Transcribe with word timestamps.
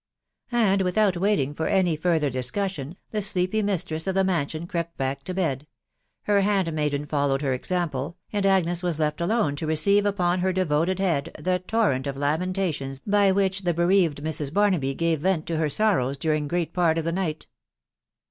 And 0.55 0.81
without 0.81 1.15
waiting 1.15 1.53
for 1.53 1.67
any 1.67 1.95
further 1.95 2.31
discussion, 2.31 2.97
the 3.11 3.21
sleepy 3.21 3.61
mistress 3.61 4.07
of 4.07 4.15
the 4.15 4.23
mansion 4.23 4.65
crept 4.65 4.97
back 4.97 5.21
to 5.25 5.31
\k& 5.35 5.35
»»««\isst 5.35 5.35
band* 5.37 5.59
THE 5.61 5.61
WIDOW 5.61 6.25
BARNABY* 6.25 6.45
251 6.71 6.75
maiden 6.75 7.05
followed 7.05 7.41
her 7.43 7.53
example, 7.53 8.17
and 8.33 8.43
Agnes 8.47 8.81
was 8.81 8.99
left 8.99 9.21
alone 9.21 9.55
to 9.57 9.67
receive 9.67 10.07
upon 10.07 10.39
her 10.39 10.51
devoted 10.51 10.97
head 10.97 11.35
the 11.39 11.59
torrent 11.59 12.07
of 12.07 12.17
lamentations 12.17 12.97
by 13.05 13.31
which 13.31 13.61
the 13.61 13.75
bereaved 13.75 14.23
Mrs. 14.23 14.51
Barnaby 14.51 14.95
gave 14.95 15.19
vent 15.19 15.45
to 15.45 15.57
her 15.57 15.69
sorrows 15.69 16.17
during 16.17 16.47
great 16.47 16.73
part 16.73 16.97
of 16.97 17.03
the 17.05 17.11
night. 17.11 17.45